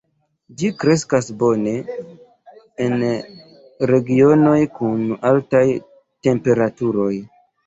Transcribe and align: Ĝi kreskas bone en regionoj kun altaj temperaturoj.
Ĝi 0.59 0.69
kreskas 0.83 1.27
bone 1.43 1.73
en 2.85 2.95
regionoj 3.93 4.57
kun 4.79 5.05
altaj 5.33 5.63
temperaturoj. 6.31 7.13